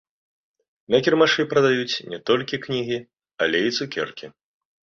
[0.95, 2.99] На кірмашы прадаюць не толькі кнігі,
[3.47, 4.33] але і цукеркі.